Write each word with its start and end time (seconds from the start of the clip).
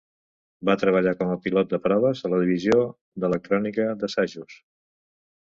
Va 0.69 0.75
treballar 0.83 1.11
com 1.19 1.33
a 1.33 1.37
pilot 1.43 1.69
de 1.73 1.79
proves 1.83 2.23
a 2.23 2.31
la 2.35 2.39
Divisió 2.45 2.79
d'Electrònica 3.27 3.87
d'Assajos. 4.01 4.59